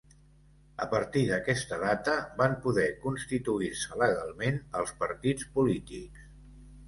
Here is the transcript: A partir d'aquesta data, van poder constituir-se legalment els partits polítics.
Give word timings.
A 0.83 0.85
partir 0.91 1.21
d'aquesta 1.31 1.77
data, 1.83 2.15
van 2.39 2.55
poder 2.63 2.87
constituir-se 3.05 4.01
legalment 4.05 4.59
els 4.81 4.95
partits 5.03 5.49
polítics. 5.59 6.25